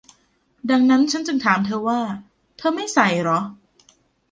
[0.71, 2.01] ดังนั้นฉันจึงถามเธอว่า-
[2.57, 3.39] เธอไม่ใส่เหรอ?